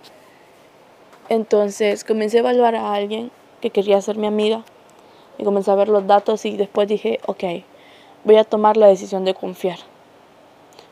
Entonces 1.28 2.04
comencé 2.04 2.38
a 2.38 2.40
evaluar 2.40 2.74
a 2.74 2.94
alguien 2.94 3.30
que 3.60 3.70
quería 3.70 4.00
ser 4.00 4.16
mi 4.16 4.26
amiga 4.26 4.62
y 5.36 5.44
comencé 5.44 5.70
a 5.70 5.74
ver 5.74 5.88
los 5.88 6.06
datos 6.06 6.44
y 6.44 6.56
después 6.56 6.88
dije, 6.88 7.20
ok, 7.26 7.44
voy 8.24 8.36
a 8.36 8.44
tomar 8.44 8.76
la 8.76 8.86
decisión 8.86 9.24
de 9.24 9.34
confiar. 9.34 9.78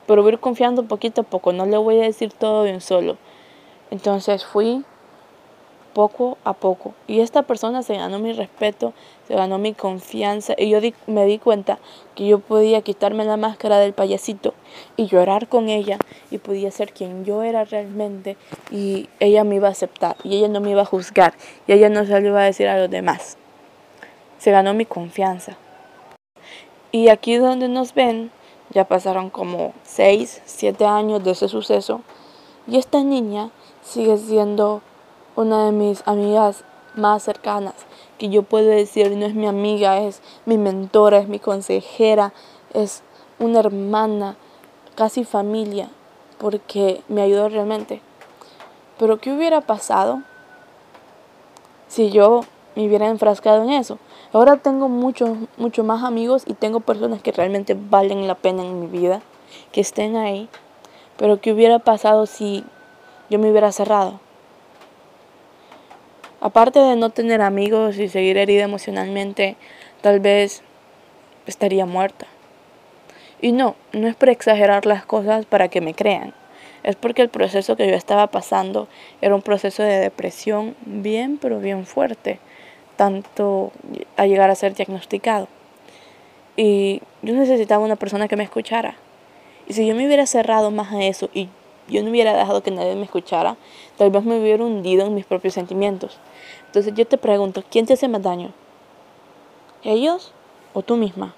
Pero 0.06 0.22
voy 0.22 0.30
a 0.30 0.34
ir 0.34 0.40
confiando 0.40 0.84
poquito 0.84 1.22
a 1.22 1.24
poco, 1.24 1.52
no 1.52 1.66
le 1.66 1.76
voy 1.76 1.98
a 1.98 2.02
decir 2.02 2.32
todo 2.32 2.64
de 2.64 2.74
un 2.74 2.80
solo. 2.80 3.16
Entonces 3.90 4.44
fui 4.44 4.84
poco 5.96 6.36
a 6.44 6.52
poco. 6.52 6.92
Y 7.06 7.20
esta 7.20 7.44
persona 7.44 7.82
se 7.82 7.96
ganó 7.96 8.18
mi 8.18 8.34
respeto, 8.34 8.92
se 9.26 9.34
ganó 9.34 9.56
mi 9.56 9.72
confianza 9.72 10.52
y 10.58 10.68
yo 10.68 10.78
me 11.06 11.24
di 11.24 11.38
cuenta 11.38 11.78
que 12.14 12.26
yo 12.26 12.38
podía 12.38 12.82
quitarme 12.82 13.24
la 13.24 13.38
máscara 13.38 13.78
del 13.78 13.94
payasito 13.94 14.52
y 14.98 15.06
llorar 15.06 15.48
con 15.48 15.70
ella 15.70 15.96
y 16.30 16.36
podía 16.36 16.70
ser 16.70 16.92
quien 16.92 17.24
yo 17.24 17.42
era 17.42 17.64
realmente 17.64 18.36
y 18.70 19.08
ella 19.20 19.42
me 19.42 19.54
iba 19.54 19.68
a 19.68 19.70
aceptar 19.70 20.16
y 20.22 20.36
ella 20.36 20.48
no 20.48 20.60
me 20.60 20.72
iba 20.72 20.82
a 20.82 20.84
juzgar 20.84 21.32
y 21.66 21.72
ella 21.72 21.88
no 21.88 22.04
se 22.04 22.20
lo 22.20 22.28
iba 22.28 22.42
a 22.42 22.44
decir 22.44 22.68
a 22.68 22.78
los 22.78 22.90
demás. 22.90 23.38
Se 24.36 24.50
ganó 24.50 24.74
mi 24.74 24.84
confianza. 24.84 25.56
Y 26.92 27.08
aquí 27.08 27.36
donde 27.36 27.68
nos 27.68 27.94
ven, 27.94 28.30
ya 28.68 28.84
pasaron 28.84 29.30
como 29.30 29.72
6, 29.84 30.42
7 30.44 30.84
años 30.84 31.24
de 31.24 31.30
ese 31.30 31.48
suceso 31.48 32.02
y 32.66 32.76
esta 32.76 33.02
niña 33.02 33.48
sigue 33.82 34.18
siendo 34.18 34.82
una 35.36 35.66
de 35.66 35.72
mis 35.72 36.02
amigas 36.06 36.64
más 36.94 37.22
cercanas, 37.22 37.74
que 38.18 38.30
yo 38.30 38.42
puedo 38.42 38.68
decir 38.68 39.14
no 39.16 39.26
es 39.26 39.34
mi 39.34 39.46
amiga, 39.46 40.00
es 40.00 40.22
mi 40.46 40.56
mentora, 40.58 41.18
es 41.18 41.28
mi 41.28 41.38
consejera, 41.38 42.32
es 42.72 43.02
una 43.38 43.60
hermana, 43.60 44.36
casi 44.94 45.24
familia, 45.24 45.90
porque 46.38 47.02
me 47.08 47.22
ayudó 47.22 47.48
realmente. 47.48 48.00
Pero 48.98 49.18
¿qué 49.18 49.32
hubiera 49.32 49.60
pasado 49.60 50.22
si 51.86 52.10
yo 52.10 52.40
me 52.74 52.86
hubiera 52.86 53.08
enfrascado 53.08 53.62
en 53.62 53.70
eso? 53.70 53.98
Ahora 54.32 54.56
tengo 54.56 54.88
muchos, 54.88 55.36
mucho 55.58 55.84
más 55.84 56.02
amigos 56.02 56.44
y 56.46 56.54
tengo 56.54 56.80
personas 56.80 57.20
que 57.20 57.32
realmente 57.32 57.76
valen 57.78 58.26
la 58.26 58.34
pena 58.34 58.62
en 58.62 58.80
mi 58.80 58.86
vida, 58.86 59.20
que 59.72 59.82
estén 59.82 60.16
ahí. 60.16 60.48
Pero 61.18 61.40
¿qué 61.40 61.52
hubiera 61.52 61.78
pasado 61.78 62.24
si 62.26 62.64
yo 63.28 63.38
me 63.38 63.50
hubiera 63.50 63.70
cerrado? 63.72 64.20
Aparte 66.46 66.78
de 66.78 66.94
no 66.94 67.10
tener 67.10 67.42
amigos 67.42 67.98
y 67.98 68.08
seguir 68.08 68.38
herida 68.38 68.62
emocionalmente, 68.62 69.56
tal 70.00 70.20
vez 70.20 70.62
estaría 71.44 71.86
muerta. 71.86 72.28
Y 73.42 73.50
no, 73.50 73.74
no 73.92 74.06
es 74.06 74.14
por 74.14 74.28
exagerar 74.28 74.86
las 74.86 75.04
cosas 75.04 75.44
para 75.44 75.66
que 75.66 75.80
me 75.80 75.92
crean. 75.92 76.34
Es 76.84 76.94
porque 76.94 77.22
el 77.22 77.30
proceso 77.30 77.74
que 77.74 77.88
yo 77.88 77.96
estaba 77.96 78.28
pasando 78.28 78.86
era 79.20 79.34
un 79.34 79.42
proceso 79.42 79.82
de 79.82 79.98
depresión 79.98 80.76
bien, 80.84 81.36
pero 81.36 81.58
bien 81.58 81.84
fuerte, 81.84 82.38
tanto 82.94 83.72
a 84.16 84.26
llegar 84.26 84.48
a 84.48 84.54
ser 84.54 84.72
diagnosticado. 84.72 85.48
Y 86.56 87.02
yo 87.22 87.34
necesitaba 87.34 87.84
una 87.84 87.96
persona 87.96 88.28
que 88.28 88.36
me 88.36 88.44
escuchara. 88.44 88.94
Y 89.66 89.72
si 89.72 89.84
yo 89.84 89.96
me 89.96 90.06
hubiera 90.06 90.26
cerrado 90.26 90.70
más 90.70 90.92
a 90.92 91.02
eso 91.02 91.28
y 91.34 91.48
yo 91.88 92.02
no 92.02 92.10
hubiera 92.10 92.34
dejado 92.34 92.62
que 92.62 92.70
nadie 92.70 92.96
me 92.96 93.04
escuchara, 93.04 93.56
tal 93.96 94.10
vez 94.10 94.24
me 94.24 94.40
hubiera 94.40 94.64
hundido 94.64 95.06
en 95.06 95.14
mis 95.14 95.26
propios 95.26 95.54
sentimientos. 95.54 96.18
Entonces 96.66 96.94
yo 96.94 97.06
te 97.06 97.18
pregunto, 97.18 97.62
¿quién 97.70 97.86
te 97.86 97.94
hace 97.94 98.08
más 98.08 98.22
daño? 98.22 98.52
¿Ellos 99.82 100.32
o 100.74 100.82
tú 100.82 100.96
misma? 100.96 101.34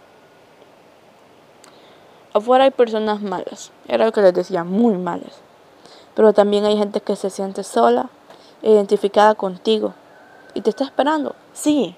Afuera 2.33 2.65
hay 2.65 2.71
personas 2.71 3.21
malas, 3.21 3.73
era 3.89 4.05
lo 4.05 4.13
que 4.13 4.21
les 4.21 4.35
decía, 4.35 4.65
muy 4.65 4.95
malas. 4.95 5.41
Pero 6.15 6.33
también 6.33 6.65
hay 6.65 6.77
gente 6.77 7.01
que 7.01 7.17
se 7.17 7.31
siente 7.31 7.63
sola, 7.63 8.11
identificada 8.63 9.35
contigo 9.35 9.95
y 10.55 10.61
te 10.61 10.71
está 10.71 10.85
esperando. 10.85 11.35
Sí, 11.53 11.95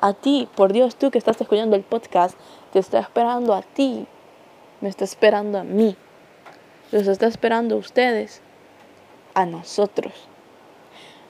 a 0.00 0.12
ti, 0.12 0.48
por 0.54 0.72
Dios, 0.72 0.96
tú 0.96 1.10
que 1.10 1.18
estás 1.18 1.40
escuchando 1.40 1.76
el 1.76 1.82
podcast, 1.82 2.36
te 2.72 2.78
está 2.78 2.98
esperando 2.98 3.54
a 3.54 3.62
ti, 3.62 4.06
me 4.80 4.88
está 4.88 5.04
esperando 5.04 5.58
a 5.58 5.64
mí. 5.64 5.96
Los 6.94 7.08
está 7.08 7.26
esperando 7.26 7.76
ustedes, 7.76 8.40
a 9.34 9.46
nosotros. 9.46 10.12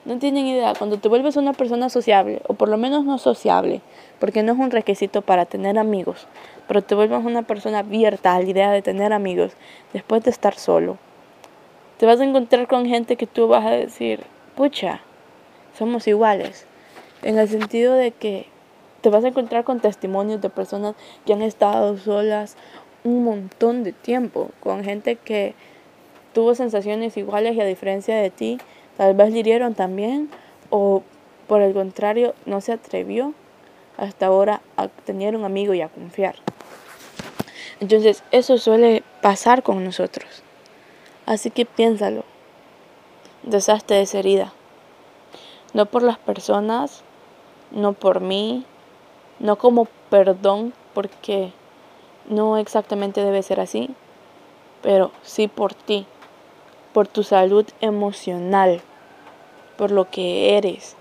No 0.05 0.19
tienen 0.19 0.47
idea, 0.47 0.75
cuando 0.77 0.99
te 0.99 1.09
vuelves 1.09 1.37
una 1.37 1.55
persona 1.55 1.89
sociable, 1.89 2.43
o 2.47 2.53
por 2.53 2.69
lo 2.69 2.77
menos 2.77 3.07
no 3.07 3.17
sociable, 3.17 3.81
porque 4.21 4.43
no 4.43 4.53
es 4.53 4.59
un 4.59 4.71
requisito 4.71 5.23
para 5.23 5.47
tener 5.47 5.79
amigos, 5.79 6.27
pero 6.69 6.83
te 6.83 6.95
vuelves 6.95 7.25
una 7.25 7.45
persona 7.45 7.79
abierta 7.79 8.35
a 8.35 8.41
la 8.41 8.51
idea 8.51 8.73
de 8.73 8.83
tener 8.83 9.15
amigos 9.15 9.53
después 9.95 10.23
de 10.23 10.33
estar 10.33 10.55
solo, 10.55 10.99
te 11.97 12.05
vas 12.05 12.21
a 12.21 12.25
encontrar 12.25 12.69
con 12.69 12.85
gente 12.85 13.17
que 13.17 13.27
tú 13.27 13.49
vas 13.49 13.65
a 13.65 13.71
decir, 13.71 14.23
pucha, 14.57 15.01
somos 15.79 16.07
iguales, 16.07 16.67
en 17.23 17.39
el 17.39 17.49
sentido 17.49 17.95
de 17.95 18.11
que 18.11 18.49
te 19.01 19.09
vas 19.09 19.25
a 19.25 19.29
encontrar 19.29 19.65
con 19.65 19.81
testimonios 19.81 20.43
de 20.43 20.51
personas 20.51 20.95
que 21.25 21.33
han 21.33 21.41
estado 21.41 21.97
solas 21.97 22.59
un 23.05 23.25
montón 23.25 23.85
de 23.85 23.93
tiempo 23.93 24.51
con 24.61 24.83
gente 24.83 25.17
que 25.17 25.55
tuvo 26.33 26.55
sensaciones 26.55 27.17
iguales 27.17 27.55
y 27.55 27.61
a 27.61 27.67
diferencia 27.67 28.17
de 28.17 28.31
ti, 28.31 28.59
tal 28.97 29.15
vez 29.15 29.33
le 29.33 29.39
hirieron 29.39 29.75
también 29.75 30.31
o 30.71 31.03
por 31.47 31.63
el 31.63 31.75
contrario 31.75 32.35
no 32.47 32.61
se 32.61 32.73
atrevió 32.73 33.35
hasta 33.97 34.27
ahora 34.27 34.61
a 34.77 34.89
tener 34.89 35.37
un 35.37 35.45
amigo 35.45 35.75
y 35.75 35.83
a 35.83 35.89
confiar. 35.89 36.37
Entonces, 37.81 38.23
eso 38.31 38.59
suele 38.59 39.03
pasar 39.21 39.63
con 39.63 39.85
nosotros. 39.85 40.43
Así 41.27 41.51
que 41.51 41.65
piénsalo. 41.65 42.25
Deshazte 43.43 43.95
de 43.95 44.03
esa 44.03 44.19
herida. 44.19 44.53
No 45.75 45.87
por 45.87 46.03
las 46.03 46.19
personas, 46.19 47.03
no 47.71 47.93
por 47.93 48.21
mí, 48.21 48.65
no 49.39 49.57
como 49.57 49.87
perdón, 50.09 50.73
porque 50.95 51.53
no 52.29 52.57
exactamente 52.59 53.23
debe 53.25 53.43
ser 53.43 53.61
así, 53.61 53.91
pero 54.83 55.11
sí 55.23 55.49
por 55.49 55.75
ti, 55.75 56.07
por 56.93 57.09
tu 57.09 57.23
salud 57.23 57.67
emocional, 57.81 58.81
por 59.77 59.91
lo 59.91 60.11
que 60.11 60.57
eres, 60.57 60.97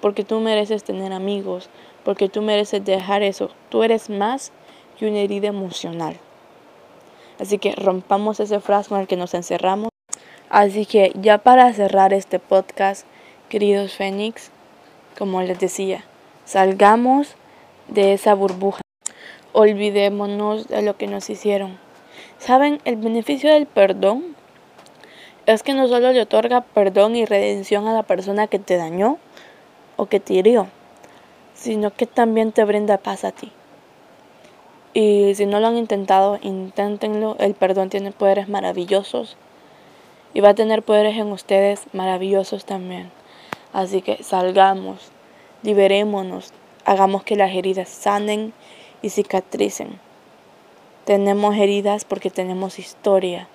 porque 0.00 0.24
tú 0.24 0.40
mereces 0.40 0.84
tener 0.84 1.12
amigos, 1.12 1.68
porque 2.04 2.28
tú 2.28 2.42
mereces 2.42 2.84
dejar 2.84 3.22
eso. 3.22 3.50
Tú 3.70 3.82
eres 3.82 4.10
más 4.10 4.52
que 4.98 5.08
una 5.08 5.18
herida 5.18 5.48
emocional. 5.48 6.18
Así 7.40 7.58
que 7.58 7.74
rompamos 7.74 8.38
ese 8.38 8.60
frasco 8.60 8.94
en 8.94 9.02
el 9.02 9.06
que 9.06 9.16
nos 9.16 9.34
encerramos. 9.34 9.88
Así 10.50 10.86
que 10.86 11.12
ya 11.14 11.38
para 11.38 11.72
cerrar 11.72 12.12
este 12.12 12.38
podcast, 12.38 13.06
queridos 13.48 13.94
Fénix, 13.94 14.50
como 15.18 15.42
les 15.42 15.58
decía, 15.58 16.04
salgamos 16.44 17.34
de 17.88 18.12
esa 18.12 18.34
burbuja. 18.34 18.83
Olvidémonos 19.54 20.68
de 20.68 20.82
lo 20.82 20.96
que 20.96 21.06
nos 21.06 21.30
hicieron. 21.30 21.78
¿Saben? 22.38 22.80
El 22.84 22.96
beneficio 22.96 23.52
del 23.52 23.66
perdón 23.66 24.36
es 25.46 25.62
que 25.62 25.74
no 25.74 25.86
solo 25.88 26.12
le 26.12 26.20
otorga 26.20 26.62
perdón 26.62 27.16
y 27.16 27.24
redención 27.24 27.86
a 27.86 27.94
la 27.94 28.02
persona 28.02 28.48
que 28.48 28.58
te 28.58 28.76
dañó 28.76 29.18
o 29.96 30.06
que 30.06 30.18
te 30.18 30.34
hirió, 30.34 30.66
sino 31.54 31.92
que 31.94 32.06
también 32.06 32.50
te 32.50 32.64
brinda 32.64 32.98
paz 32.98 33.24
a 33.24 33.30
ti. 33.30 33.52
Y 34.92 35.34
si 35.36 35.46
no 35.46 35.60
lo 35.60 35.68
han 35.68 35.76
intentado, 35.76 36.38
inténtenlo. 36.42 37.36
El 37.38 37.54
perdón 37.54 37.90
tiene 37.90 38.10
poderes 38.10 38.48
maravillosos 38.48 39.36
y 40.34 40.40
va 40.40 40.50
a 40.50 40.54
tener 40.54 40.82
poderes 40.82 41.16
en 41.16 41.30
ustedes 41.30 41.84
maravillosos 41.92 42.64
también. 42.64 43.10
Así 43.72 44.02
que 44.02 44.22
salgamos, 44.24 45.12
liberémonos, 45.62 46.52
hagamos 46.84 47.22
que 47.22 47.36
las 47.36 47.54
heridas 47.54 47.88
sanen 47.88 48.52
y 49.04 49.10
cicatricen. 49.10 50.00
Tenemos 51.04 51.54
heridas 51.56 52.06
porque 52.06 52.30
tenemos 52.30 52.78
historia. 52.78 53.48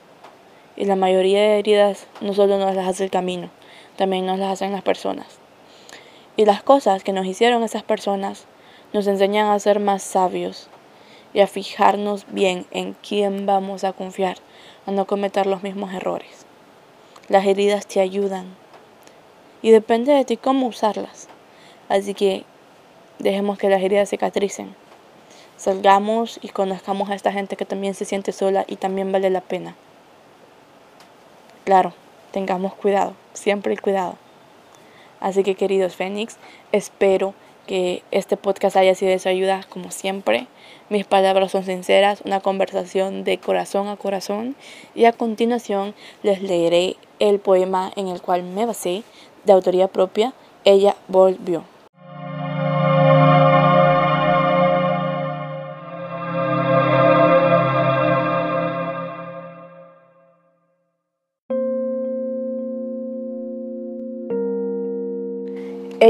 Y 0.76 0.86
la 0.86 0.96
mayoría 0.96 1.42
de 1.42 1.58
heridas 1.58 2.06
no 2.22 2.36
solo 2.36 2.60
nos 2.60 2.76
las 2.76 2.88
hace 2.88 3.06
el 3.06 3.10
camino, 3.10 3.50
también 3.98 4.28
nos 4.28 4.38
las 4.38 4.54
hacen 4.54 4.74
las 4.74 4.84
personas. 4.84 5.40
Y 6.38 6.46
las 6.46 6.62
cosas 6.62 7.04
que 7.04 7.14
nos 7.14 7.26
hicieron 7.26 7.64
esas 7.64 7.82
personas 7.82 8.46
nos 8.94 9.08
enseñan 9.08 9.48
a 9.48 9.58
ser 9.58 9.80
más 9.80 10.04
sabios 10.04 10.70
y 11.34 11.40
a 11.40 11.48
fijarnos 11.48 12.28
bien 12.32 12.68
en 12.70 12.94
quién 12.94 13.48
vamos 13.48 13.84
a 13.84 13.94
confiar, 13.94 14.38
a 14.86 14.92
no 14.92 15.08
cometer 15.08 15.48
los 15.48 15.64
mismos 15.64 15.92
errores. 15.96 16.46
Las 17.28 17.48
heridas 17.48 17.88
te 17.88 18.02
ayudan 18.02 18.56
y 19.64 19.72
depende 19.72 20.14
de 20.14 20.26
ti 20.26 20.38
cómo 20.38 20.68
usarlas. 20.68 21.28
Así 21.90 22.14
que 22.14 22.44
dejemos 23.18 23.58
que 23.58 23.70
las 23.70 23.82
heridas 23.82 24.12
cicatricen. 24.12 24.76
Salgamos 25.60 26.40
y 26.42 26.48
conozcamos 26.48 27.10
a 27.10 27.16
esta 27.16 27.34
gente 27.34 27.58
que 27.58 27.66
también 27.66 27.94
se 27.94 28.06
siente 28.06 28.32
sola 28.32 28.64
y 28.66 28.78
también 28.78 29.12
vale 29.12 29.30
la 29.30 29.42
pena. 29.42 29.76
Claro, 31.66 31.92
tengamos 32.32 32.74
cuidado, 32.76 33.14
siempre 33.34 33.74
el 33.74 33.82
cuidado. 33.82 34.16
Así 35.20 35.44
que 35.44 35.56
queridos 35.56 35.98
Fénix, 35.98 36.38
espero 36.72 37.34
que 37.68 38.04
este 38.12 38.38
podcast 38.38 38.78
haya 38.78 38.96
sido 38.96 39.12
de 39.12 39.20
su 39.20 39.28
ayuda 39.28 39.66
como 39.68 39.92
siempre. 39.92 40.48
Mis 40.88 41.06
palabras 41.06 41.52
son 41.52 41.66
sinceras, 41.66 42.22
una 42.22 42.40
conversación 42.40 43.26
de 43.26 43.38
corazón 43.38 43.90
a 43.90 43.98
corazón 43.98 44.56
y 44.96 45.04
a 45.06 45.12
continuación 45.12 45.94
les 46.24 46.42
leeré 46.42 46.96
el 47.20 47.40
poema 47.40 47.92
en 47.98 48.08
el 48.08 48.22
cual 48.22 48.44
me 48.44 48.66
basé 48.66 49.04
de 49.44 49.52
autoría 49.52 49.90
propia. 49.90 50.32
Ella 50.64 50.96
volvió. 51.10 51.66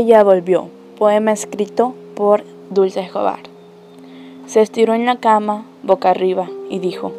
Volvió, 0.09 0.69
poema 0.97 1.31
escrito 1.31 1.93
por 2.15 2.43
Dulce 2.71 2.99
Escobar. 2.99 3.39
Se 4.47 4.59
estiró 4.59 4.95
en 4.95 5.05
la 5.05 5.17
cama, 5.17 5.65
boca 5.83 6.09
arriba, 6.09 6.49
y 6.67 6.79
dijo, 6.79 7.13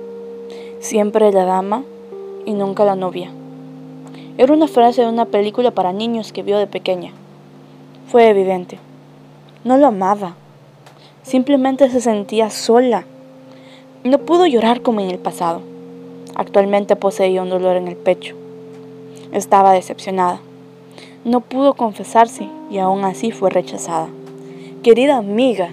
siempre 0.80 1.30
la 1.30 1.44
dama 1.44 1.84
y 2.44 2.52
nunca 2.52 2.84
la 2.84 2.96
novia. 2.96 3.30
Era 4.38 4.52
una 4.52 4.66
frase 4.66 5.02
de 5.02 5.08
una 5.08 5.24
película 5.24 5.70
para 5.70 5.92
niños 5.92 6.32
que 6.32 6.42
vio 6.42 6.58
de 6.58 6.66
pequeña. 6.66 7.12
Fue 8.08 8.28
evidente. 8.28 8.80
No 9.62 9.78
lo 9.78 9.86
amaba. 9.86 10.34
Simplemente 11.22 11.88
se 11.90 12.00
sentía 12.00 12.50
sola. 12.50 13.04
No 14.02 14.18
pudo 14.18 14.46
llorar 14.46 14.82
como 14.82 15.00
en 15.00 15.10
el 15.10 15.18
pasado. 15.18 15.62
Actualmente 16.34 16.96
poseía 16.96 17.40
un 17.40 17.50
dolor 17.50 17.76
en 17.76 17.86
el 17.86 17.96
pecho. 17.96 18.34
Estaba 19.32 19.72
decepcionada. 19.72 20.40
No 21.24 21.40
pudo 21.40 21.74
confesarse 21.74 22.48
y 22.70 22.78
aún 22.78 23.04
así 23.04 23.30
fue 23.30 23.50
rechazada. 23.50 24.08
Querida 24.82 25.16
amiga, 25.16 25.70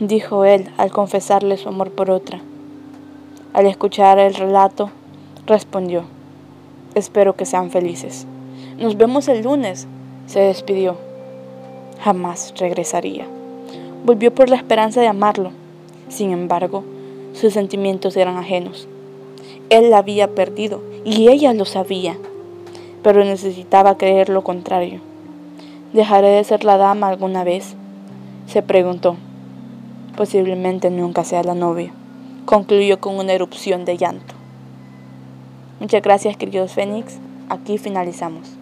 dijo 0.00 0.44
él 0.44 0.68
al 0.76 0.90
confesarle 0.90 1.56
su 1.56 1.68
amor 1.68 1.90
por 1.90 2.10
otra. 2.10 2.40
Al 3.54 3.66
escuchar 3.66 4.18
el 4.18 4.34
relato, 4.34 4.90
respondió, 5.46 6.04
espero 6.94 7.36
que 7.36 7.46
sean 7.46 7.70
felices. 7.70 8.26
Nos 8.78 8.96
vemos 8.96 9.28
el 9.28 9.42
lunes, 9.42 9.86
se 10.26 10.40
despidió. 10.40 10.96
Jamás 12.00 12.52
regresaría. 12.58 13.26
Volvió 14.04 14.34
por 14.34 14.50
la 14.50 14.56
esperanza 14.56 15.00
de 15.00 15.08
amarlo. 15.08 15.52
Sin 16.08 16.32
embargo, 16.32 16.84
sus 17.32 17.54
sentimientos 17.54 18.16
eran 18.16 18.36
ajenos. 18.36 18.88
Él 19.70 19.90
la 19.90 19.98
había 19.98 20.34
perdido 20.34 20.82
y 21.04 21.28
ella 21.28 21.54
lo 21.54 21.64
sabía 21.64 22.16
pero 23.06 23.24
necesitaba 23.24 23.96
creer 23.96 24.30
lo 24.30 24.42
contrario. 24.42 24.98
¿Dejaré 25.96 26.28
de 26.28 26.44
ser 26.44 26.62
la 26.62 26.76
dama 26.76 27.08
alguna 27.08 27.42
vez? 27.42 27.74
Se 28.46 28.60
preguntó. 28.60 29.16
Posiblemente 30.14 30.90
nunca 30.90 31.24
sea 31.24 31.42
la 31.42 31.54
novia. 31.54 31.90
Concluyó 32.44 33.00
con 33.00 33.16
una 33.16 33.32
erupción 33.32 33.86
de 33.86 33.96
llanto. 33.96 34.34
Muchas 35.80 36.02
gracias, 36.02 36.36
queridos 36.36 36.74
Fénix. 36.74 37.16
Aquí 37.48 37.78
finalizamos. 37.78 38.58